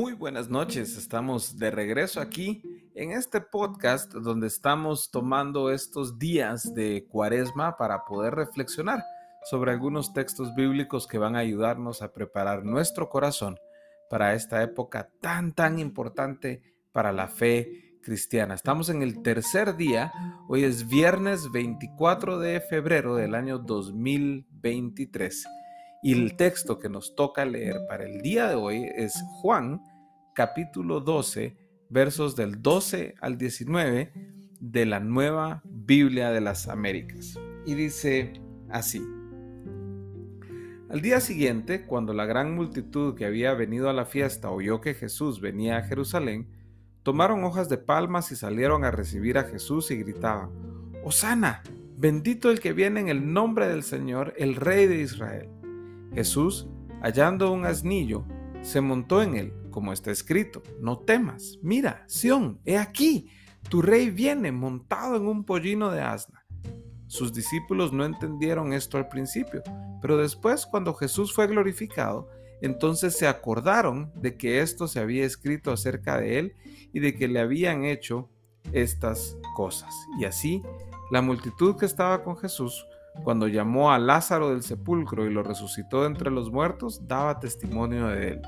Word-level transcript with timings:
Muy 0.00 0.14
buenas 0.14 0.48
noches, 0.48 0.96
estamos 0.96 1.58
de 1.58 1.70
regreso 1.70 2.22
aquí 2.22 2.62
en 2.94 3.12
este 3.12 3.42
podcast 3.42 4.10
donde 4.14 4.46
estamos 4.46 5.10
tomando 5.10 5.70
estos 5.70 6.18
días 6.18 6.72
de 6.74 7.06
cuaresma 7.06 7.76
para 7.76 8.06
poder 8.06 8.34
reflexionar 8.34 9.04
sobre 9.44 9.72
algunos 9.72 10.14
textos 10.14 10.54
bíblicos 10.54 11.06
que 11.06 11.18
van 11.18 11.36
a 11.36 11.40
ayudarnos 11.40 12.00
a 12.00 12.14
preparar 12.14 12.64
nuestro 12.64 13.10
corazón 13.10 13.58
para 14.08 14.32
esta 14.32 14.62
época 14.62 15.10
tan, 15.20 15.52
tan 15.52 15.78
importante 15.78 16.62
para 16.92 17.12
la 17.12 17.28
fe 17.28 17.98
cristiana. 18.02 18.54
Estamos 18.54 18.88
en 18.88 19.02
el 19.02 19.20
tercer 19.20 19.76
día, 19.76 20.14
hoy 20.48 20.64
es 20.64 20.88
viernes 20.88 21.52
24 21.52 22.38
de 22.38 22.62
febrero 22.62 23.16
del 23.16 23.34
año 23.34 23.58
2023. 23.58 25.44
Y 26.02 26.14
el 26.14 26.34
texto 26.36 26.78
que 26.78 26.88
nos 26.88 27.14
toca 27.14 27.44
leer 27.44 27.76
para 27.86 28.04
el 28.04 28.22
día 28.22 28.48
de 28.48 28.54
hoy 28.54 28.90
es 28.96 29.12
Juan 29.42 29.82
capítulo 30.34 31.00
12, 31.00 31.56
versos 31.88 32.36
del 32.36 32.62
12 32.62 33.14
al 33.20 33.38
19 33.38 34.12
de 34.60 34.86
la 34.86 35.00
nueva 35.00 35.62
Biblia 35.64 36.30
de 36.30 36.40
las 36.40 36.68
Américas. 36.68 37.38
Y 37.66 37.74
dice 37.74 38.32
así. 38.68 39.02
Al 40.88 41.00
día 41.02 41.20
siguiente, 41.20 41.86
cuando 41.86 42.12
la 42.12 42.26
gran 42.26 42.54
multitud 42.54 43.14
que 43.14 43.24
había 43.24 43.54
venido 43.54 43.88
a 43.88 43.92
la 43.92 44.06
fiesta 44.06 44.50
oyó 44.50 44.80
que 44.80 44.94
Jesús 44.94 45.40
venía 45.40 45.76
a 45.76 45.82
Jerusalén, 45.82 46.48
tomaron 47.02 47.44
hojas 47.44 47.68
de 47.68 47.78
palmas 47.78 48.32
y 48.32 48.36
salieron 48.36 48.84
a 48.84 48.90
recibir 48.90 49.38
a 49.38 49.44
Jesús 49.44 49.90
y 49.90 49.96
gritaban, 49.96 50.50
Hosana, 51.04 51.62
bendito 51.96 52.50
el 52.50 52.60
que 52.60 52.72
viene 52.72 53.00
en 53.00 53.08
el 53.08 53.32
nombre 53.32 53.68
del 53.68 53.82
Señor, 53.82 54.34
el 54.36 54.56
Rey 54.56 54.86
de 54.86 55.00
Israel. 55.00 55.48
Jesús, 56.12 56.68
hallando 57.02 57.52
un 57.52 57.66
asnillo, 57.66 58.24
se 58.62 58.80
montó 58.80 59.22
en 59.22 59.36
él, 59.36 59.52
como 59.70 59.92
está 59.92 60.10
escrito, 60.10 60.62
no 60.80 60.98
temas, 60.98 61.58
mira, 61.62 62.04
Sión, 62.06 62.60
he 62.64 62.76
aquí, 62.76 63.28
tu 63.68 63.82
rey 63.82 64.10
viene 64.10 64.52
montado 64.52 65.16
en 65.16 65.26
un 65.26 65.44
pollino 65.44 65.90
de 65.90 66.02
asna. 66.02 66.44
Sus 67.06 67.32
discípulos 67.32 67.92
no 67.92 68.04
entendieron 68.04 68.72
esto 68.72 68.96
al 68.96 69.08
principio, 69.08 69.62
pero 70.00 70.16
después 70.16 70.66
cuando 70.66 70.94
Jesús 70.94 71.34
fue 71.34 71.46
glorificado, 71.46 72.28
entonces 72.62 73.16
se 73.16 73.26
acordaron 73.26 74.12
de 74.14 74.36
que 74.36 74.60
esto 74.60 74.86
se 74.86 75.00
había 75.00 75.24
escrito 75.24 75.72
acerca 75.72 76.18
de 76.18 76.38
él 76.38 76.54
y 76.92 77.00
de 77.00 77.14
que 77.14 77.26
le 77.26 77.40
habían 77.40 77.84
hecho 77.84 78.28
estas 78.72 79.36
cosas. 79.56 79.92
Y 80.20 80.24
así, 80.24 80.62
la 81.10 81.22
multitud 81.22 81.76
que 81.76 81.86
estaba 81.86 82.22
con 82.22 82.36
Jesús, 82.36 82.86
cuando 83.24 83.48
llamó 83.48 83.92
a 83.92 83.98
Lázaro 83.98 84.50
del 84.50 84.62
sepulcro 84.62 85.26
y 85.26 85.32
lo 85.32 85.42
resucitó 85.42 86.06
entre 86.06 86.30
los 86.30 86.50
muertos, 86.50 87.06
daba 87.06 87.40
testimonio 87.40 88.08
de 88.08 88.28
él. 88.28 88.42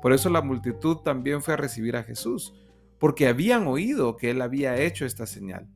Por 0.00 0.12
eso 0.12 0.30
la 0.30 0.42
multitud 0.42 0.98
también 0.98 1.42
fue 1.42 1.54
a 1.54 1.58
recibir 1.58 1.96
a 1.96 2.02
Jesús, 2.02 2.54
porque 2.98 3.26
habían 3.26 3.66
oído 3.66 4.16
que 4.16 4.30
él 4.30 4.42
había 4.42 4.76
hecho 4.80 5.04
esta 5.04 5.26
señal. 5.26 5.68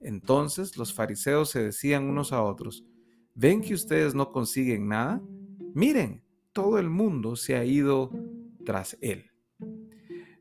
Entonces 0.00 0.76
los 0.76 0.92
fariseos 0.92 1.50
se 1.50 1.62
decían 1.62 2.08
unos 2.08 2.32
a 2.32 2.42
otros, 2.42 2.84
¿ven 3.34 3.62
que 3.62 3.74
ustedes 3.74 4.14
no 4.14 4.32
consiguen 4.32 4.88
nada? 4.88 5.22
Miren, 5.74 6.22
todo 6.52 6.78
el 6.78 6.90
mundo 6.90 7.36
se 7.36 7.56
ha 7.56 7.64
ido 7.64 8.10
tras 8.64 8.96
él. 9.00 9.30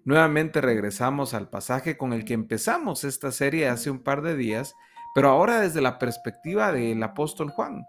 Nuevamente 0.06 0.59
regresamos 0.59 1.34
al 1.34 1.50
pasaje 1.50 1.98
con 1.98 2.12
el 2.12 2.26
que 2.26 2.34
empezamos 2.34 3.06
esta 3.06 3.31
serie 3.31 3.70
hace 3.70 3.90
un 3.90 4.00
par 4.00 4.22
de 4.22 4.36
días, 4.36 4.76
pero 5.14 5.30
ahora 5.30 5.59
desde 5.59 5.81
la 5.81 6.00
perspectiva 6.00 6.72
del 6.72 7.02
apóstol 7.03 7.50
Juan. 7.52 7.86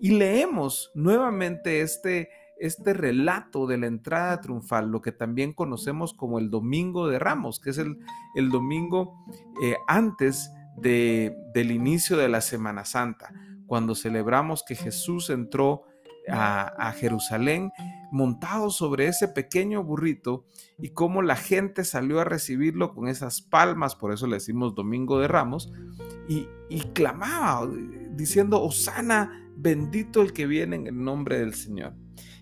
Y 0.00 0.10
leemos 0.10 0.90
nuevamente 0.94 1.80
este, 1.80 2.30
este 2.58 2.92
relato 2.92 3.66
de 3.66 3.78
la 3.78 3.86
entrada 3.86 4.40
triunfal, 4.40 4.90
lo 4.90 5.00
que 5.00 5.12
también 5.12 5.52
conocemos 5.52 6.14
como 6.14 6.38
el 6.38 6.50
Domingo 6.50 7.08
de 7.08 7.18
Ramos, 7.18 7.60
que 7.60 7.70
es 7.70 7.78
el, 7.78 7.98
el 8.34 8.50
domingo 8.50 9.16
eh, 9.62 9.76
antes 9.86 10.50
de, 10.76 11.36
del 11.54 11.70
inicio 11.70 12.16
de 12.16 12.28
la 12.28 12.40
Semana 12.40 12.84
Santa, 12.84 13.32
cuando 13.66 13.94
celebramos 13.94 14.62
que 14.62 14.74
Jesús 14.74 15.30
entró 15.30 15.84
a, 16.28 16.92
Jerusalén 16.92 17.72
montado 18.10 18.70
sobre 18.70 19.08
ese 19.08 19.28
pequeño 19.28 19.82
burrito 19.82 20.44
y 20.78 20.90
cómo 20.90 21.22
la 21.22 21.36
gente 21.36 21.84
salió 21.84 22.20
a 22.20 22.24
recibirlo 22.24 22.94
con 22.94 23.08
esas 23.08 23.40
palmas, 23.40 23.96
por 23.96 24.12
eso 24.12 24.26
le 24.26 24.34
decimos 24.34 24.74
Domingo 24.74 25.18
de 25.18 25.28
Ramos, 25.28 25.72
y, 26.28 26.46
clamaba 26.94 27.68
diciendo, 28.10 28.62
Osana, 28.62 29.50
bendito 29.56 30.22
el 30.22 30.32
que 30.32 30.46
viene 30.46 30.76
en 30.76 30.86
el 30.86 31.02
nombre 31.02 31.38
del 31.38 31.54
Señor. 31.54 31.94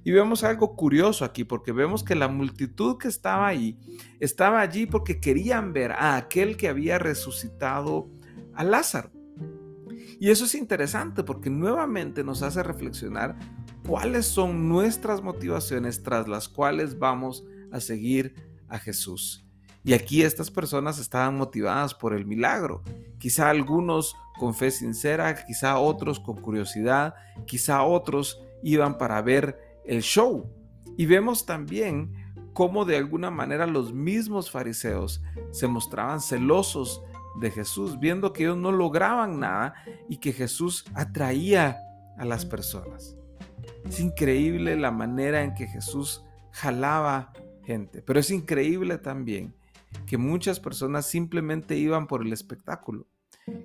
Y 0.03 0.13
vemos 0.13 0.45
algo 0.45 0.77
curioso 0.77 1.25
aquí, 1.25 1.45
porque 1.45 1.73
vemos 1.73 2.03
que 2.03 2.15
la 2.15 2.29
multitud 2.29 2.97
que 2.97 3.09
estaba 3.09 3.47
ahí, 3.47 3.79
estaba 4.19 4.61
allí 4.61 4.87
porque 4.87 5.21
querían 5.21 5.73
ver 5.73 5.93
a 5.93 6.17
aquel 6.17 6.57
que 6.57 6.69
había 6.69 6.99
resucitado 6.99 8.09
a 8.55 8.65
Lázaro. 8.65 9.11
Y 10.19 10.31
eso 10.31 10.45
es 10.45 10.55
interesante 10.55 11.23
porque 11.23 11.51
nuevamente 11.51 12.25
nos 12.25 12.43
hace 12.43 12.63
reflexionar 12.63 13.39
cuáles 13.87 14.27
son 14.27 14.69
nuestras 14.69 15.23
motivaciones 15.23 16.03
tras 16.03 16.29
las 16.29 16.49
cuales 16.49 16.99
vamos 16.99 17.45
a 17.73 17.81
seguir 17.81 18.35
a 18.69 18.79
Jesús. 18.79 19.50
Y 19.83 19.95
aquí 19.95 20.23
estas 20.23 20.51
personas 20.51 20.99
estaban 20.99 21.37
motivadas 21.37 21.95
por 21.95 22.13
el 22.13 22.27
milagro. 22.27 22.83
Quizá 23.19 23.49
algunos 23.49 24.15
con 24.39 24.55
fe 24.55 24.71
sincera, 24.71 25.45
quizá 25.47 25.79
otros 25.79 26.21
con 26.21 26.37
curiosidad, 26.41 27.15
quizá 27.47 27.83
otros 27.83 28.43
iban 28.63 28.99
para 28.99 29.21
ver 29.23 29.81
el 29.85 30.03
show. 30.03 30.51
Y 30.97 31.07
vemos 31.07 31.47
también 31.47 32.15
cómo 32.53 32.85
de 32.85 32.97
alguna 32.97 33.31
manera 33.31 33.67
los 33.67 33.93
mismos 33.93 34.51
fariseos 34.51 35.23
se 35.51 35.67
mostraban 35.67 36.21
celosos 36.21 37.03
de 37.41 37.51
Jesús, 37.51 37.99
viendo 37.99 38.33
que 38.33 38.43
ellos 38.43 38.57
no 38.57 38.73
lograban 38.73 39.41
nada 39.41 39.75
y 40.09 40.19
que 40.19 40.33
Jesús 40.33 40.85
atraía 40.95 41.79
a 42.19 42.25
las 42.25 42.45
personas. 42.45 43.17
Es 43.87 44.01
increíble 44.01 44.77
la 44.77 44.91
manera 44.91 45.43
en 45.43 45.55
que 45.55 45.67
Jesús 45.67 46.25
jalaba 46.51 47.33
gente, 47.65 48.03
pero 48.03 48.21
es 48.21 48.31
increíble 48.31 48.99
también 48.99 49.55
que 50.07 50.19
muchas 50.19 50.61
personas 50.61 51.07
simplemente 51.07 51.77
iban 51.77 52.07
por 52.07 52.23
el 52.23 52.33
espectáculo, 52.33 53.07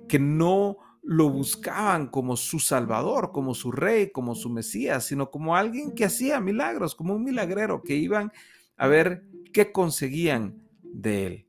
que 0.08 0.18
no 0.18 0.78
lo 1.02 1.30
buscaban 1.30 2.08
como 2.08 2.36
su 2.36 2.58
salvador, 2.58 3.30
como 3.32 3.54
su 3.54 3.70
rey, 3.70 4.10
como 4.10 4.34
su 4.34 4.50
mesías, 4.50 5.04
sino 5.04 5.30
como 5.30 5.54
alguien 5.54 5.94
que 5.94 6.04
hacía 6.04 6.40
milagros, 6.40 6.96
como 6.96 7.14
un 7.14 7.22
milagrero, 7.22 7.82
que 7.82 7.94
iban 7.94 8.32
a 8.76 8.88
ver 8.88 9.24
qué 9.52 9.70
conseguían 9.70 10.62
de 10.82 11.26
él. 11.26 11.46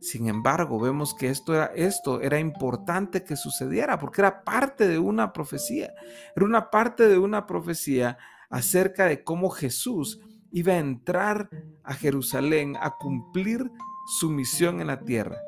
Sin 0.00 0.28
embargo, 0.28 0.78
vemos 0.80 1.14
que 1.14 1.28
esto 1.28 1.54
era, 1.54 1.66
esto 1.66 2.20
era 2.20 2.38
importante 2.38 3.24
que 3.24 3.36
sucediera 3.36 3.98
porque 3.98 4.20
era 4.20 4.44
parte 4.44 4.86
de 4.86 4.98
una 4.98 5.32
profecía. 5.32 5.94
Era 6.36 6.44
una 6.44 6.70
parte 6.70 7.08
de 7.08 7.16
una 7.16 7.46
profecía 7.46 8.18
acerca 8.50 9.06
de 9.06 9.24
cómo 9.24 9.50
Jesús 9.50 10.20
iba 10.52 10.74
a 10.74 10.78
entrar 10.78 11.48
a 11.84 11.94
Jerusalén 11.94 12.76
a 12.80 12.96
cumplir 12.96 13.70
su 14.06 14.30
misión 14.30 14.80
en 14.80 14.88
la 14.88 15.00
tierra. 15.00 15.38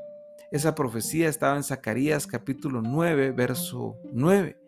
Esa 0.53 0.75
profecía 0.75 1.29
estaba 1.29 1.57
en 1.57 1.65
Zacarías 1.65 2.27
capítulo 2.27 2.83
9, 2.83 3.33
verso 3.33 3.97
9. 4.13 4.59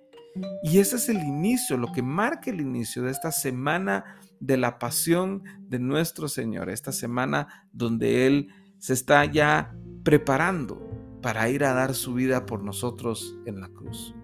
Y 0.62 0.78
ese 0.78 0.96
es 0.96 1.08
el 1.08 1.18
inicio, 1.18 1.76
lo 1.76 1.92
que 1.92 2.02
marca 2.02 2.50
el 2.50 2.60
inicio 2.60 3.02
de 3.02 3.10
esta 3.10 3.32
semana 3.32 4.16
de 4.40 4.56
la 4.56 4.78
pasión 4.78 5.42
de 5.60 5.78
nuestro 5.78 6.28
Señor, 6.28 6.70
esta 6.70 6.92
semana 6.92 7.68
donde 7.72 8.26
Él 8.26 8.48
se 8.78 8.92
está 8.92 9.24
ya 9.24 9.74
preparando 10.04 10.80
para 11.22 11.48
ir 11.48 11.64
a 11.64 11.72
dar 11.72 11.94
su 11.94 12.14
vida 12.14 12.46
por 12.46 12.62
nosotros 12.62 13.38
en 13.46 13.60
la 13.60 13.68
cruz. 13.68 14.14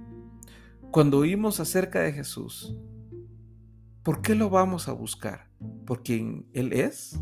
Cuando 0.90 1.18
oímos 1.18 1.58
acerca 1.58 2.00
de 2.00 2.12
Jesús, 2.12 2.76
¿por 4.02 4.22
qué 4.22 4.34
lo 4.34 4.50
vamos 4.50 4.88
a 4.88 4.92
buscar? 4.92 5.50
¿Por 5.86 6.02
quien 6.02 6.46
Él 6.52 6.72
es? 6.72 7.18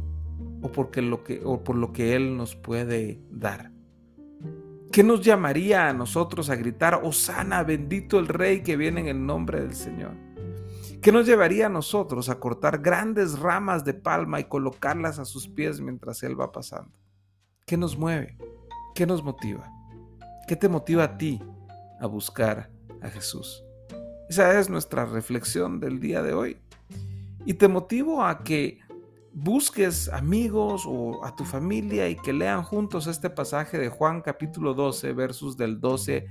¿O, 0.62 1.00
lo 1.00 1.24
que, 1.24 1.40
o 1.44 1.64
por 1.64 1.76
lo 1.76 1.92
que 1.92 2.14
Él 2.14 2.36
nos 2.36 2.54
puede 2.54 3.20
dar? 3.30 3.72
¿Qué 4.92 5.02
nos 5.02 5.22
llamaría 5.22 5.88
a 5.88 5.92
nosotros 5.92 6.50
a 6.50 6.56
gritar, 6.56 7.00
Osana, 7.02 7.62
bendito 7.62 8.18
el 8.18 8.28
Rey 8.28 8.62
que 8.62 8.76
viene 8.76 9.00
en 9.00 9.08
el 9.08 9.24
nombre 9.26 9.60
del 9.60 9.74
Señor? 9.74 10.12
¿Qué 11.00 11.10
nos 11.10 11.26
llevaría 11.26 11.66
a 11.66 11.70
nosotros 11.70 12.28
a 12.28 12.38
cortar 12.38 12.80
grandes 12.80 13.38
ramas 13.38 13.84
de 13.84 13.94
palma 13.94 14.38
y 14.38 14.44
colocarlas 14.44 15.18
a 15.18 15.24
sus 15.24 15.48
pies 15.48 15.80
mientras 15.80 16.22
Él 16.22 16.40
va 16.40 16.52
pasando? 16.52 16.92
¿Qué 17.66 17.76
nos 17.76 17.96
mueve? 17.96 18.36
¿Qué 18.94 19.06
nos 19.06 19.24
motiva? 19.24 19.68
¿Qué 20.46 20.54
te 20.54 20.68
motiva 20.68 21.04
a 21.04 21.16
ti 21.16 21.40
a 21.98 22.06
buscar 22.06 22.70
a 23.00 23.08
Jesús? 23.08 23.64
Esa 24.28 24.58
es 24.60 24.70
nuestra 24.70 25.04
reflexión 25.04 25.80
del 25.80 25.98
día 25.98 26.22
de 26.22 26.34
hoy. 26.34 26.58
Y 27.46 27.54
te 27.54 27.66
motivo 27.66 28.22
a 28.22 28.44
que 28.44 28.78
busques 29.34 30.08
amigos 30.08 30.84
o 30.86 31.24
a 31.24 31.34
tu 31.34 31.44
familia 31.44 32.08
y 32.08 32.16
que 32.16 32.32
lean 32.32 32.62
juntos 32.62 33.06
este 33.06 33.30
pasaje 33.30 33.78
de 33.78 33.88
Juan 33.88 34.20
capítulo 34.20 34.74
12, 34.74 35.12
versos 35.12 35.56
del 35.56 35.80
12 35.80 36.26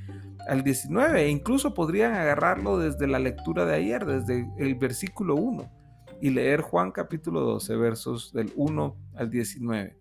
al 0.48 0.64
19. 0.64 1.24
E 1.24 1.30
incluso 1.30 1.74
podrían 1.74 2.14
agarrarlo 2.14 2.78
desde 2.78 3.08
la 3.08 3.20
lectura 3.20 3.66
de 3.66 3.76
ayer, 3.76 4.06
desde 4.06 4.48
el 4.58 4.76
versículo 4.76 5.36
1 5.36 5.82
y 6.22 6.30
leer 6.30 6.62
Juan 6.62 6.92
capítulo 6.92 7.42
12, 7.42 7.76
versos 7.76 8.32
del 8.32 8.52
1 8.56 8.96
al 9.16 9.30
19. 9.30 9.98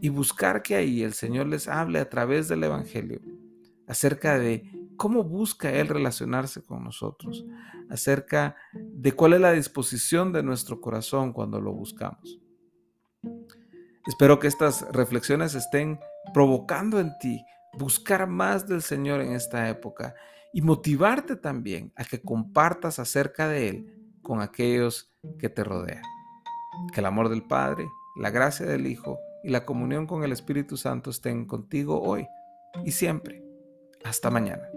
Y 0.00 0.08
buscar 0.10 0.62
que 0.62 0.74
ahí 0.74 1.02
el 1.02 1.14
Señor 1.14 1.46
les 1.46 1.68
hable 1.68 1.98
a 1.98 2.10
través 2.10 2.48
del 2.48 2.64
Evangelio 2.64 3.20
acerca 3.86 4.38
de 4.38 4.70
cómo 4.96 5.24
busca 5.24 5.72
Él 5.72 5.88
relacionarse 5.88 6.62
con 6.62 6.84
nosotros, 6.84 7.44
acerca 7.90 8.56
de 8.96 9.12
cuál 9.12 9.34
es 9.34 9.40
la 9.40 9.52
disposición 9.52 10.32
de 10.32 10.42
nuestro 10.42 10.80
corazón 10.80 11.32
cuando 11.32 11.60
lo 11.60 11.72
buscamos. 11.72 12.40
Espero 14.06 14.38
que 14.38 14.46
estas 14.46 14.86
reflexiones 14.92 15.54
estén 15.54 15.98
provocando 16.32 17.00
en 17.00 17.16
ti 17.18 17.44
buscar 17.78 18.26
más 18.26 18.66
del 18.68 18.82
Señor 18.82 19.20
en 19.20 19.32
esta 19.32 19.68
época 19.68 20.14
y 20.52 20.62
motivarte 20.62 21.36
también 21.36 21.92
a 21.96 22.04
que 22.04 22.20
compartas 22.20 22.98
acerca 22.98 23.48
de 23.48 23.68
Él 23.68 24.18
con 24.22 24.40
aquellos 24.40 25.12
que 25.38 25.48
te 25.48 25.64
rodean. 25.64 26.02
Que 26.92 27.00
el 27.00 27.06
amor 27.06 27.28
del 27.28 27.42
Padre, 27.42 27.86
la 28.16 28.30
gracia 28.30 28.66
del 28.66 28.86
Hijo 28.86 29.18
y 29.42 29.50
la 29.50 29.64
comunión 29.64 30.06
con 30.06 30.22
el 30.22 30.32
Espíritu 30.32 30.76
Santo 30.76 31.10
estén 31.10 31.46
contigo 31.46 32.00
hoy 32.00 32.26
y 32.84 32.92
siempre. 32.92 33.42
Hasta 34.04 34.30
mañana. 34.30 34.68